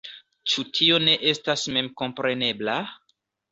Ĉu 0.53 0.63
tio 0.77 0.97
ne 1.09 1.13
estas 1.33 1.67
memkomprenebla? 1.77 2.81